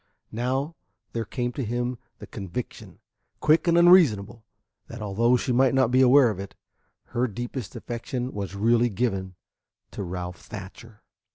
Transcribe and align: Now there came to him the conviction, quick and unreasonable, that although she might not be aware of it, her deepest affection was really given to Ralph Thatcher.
Now 0.31 0.75
there 1.13 1.25
came 1.25 1.51
to 1.51 1.63
him 1.63 1.99
the 2.17 2.25
conviction, 2.25 2.97
quick 3.39 3.67
and 3.67 3.77
unreasonable, 3.77 4.43
that 4.87 4.99
although 4.99 5.37
she 5.37 5.51
might 5.51 5.75
not 5.75 5.91
be 5.91 6.01
aware 6.01 6.31
of 6.31 6.39
it, 6.39 6.55
her 7.13 7.27
deepest 7.27 7.75
affection 7.75 8.33
was 8.33 8.55
really 8.55 8.89
given 8.89 9.35
to 9.91 10.01
Ralph 10.01 10.41
Thatcher. 10.41 11.03